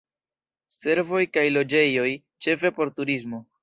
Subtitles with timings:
[0.77, 2.09] Servoj kaj loĝejoj
[2.47, 3.49] ĉefe por turismo.